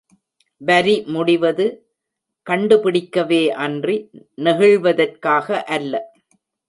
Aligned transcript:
வரி 0.61 0.95
முடிவது 1.07 1.65
...கண்டுபிடிக்கவே 2.47 3.41
அன்றி, 3.65 3.97
நெகிழ்வதற்காக 4.43 5.47
அல்ல. 5.75 5.93